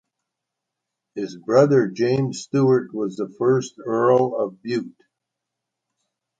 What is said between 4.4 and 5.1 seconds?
Bute.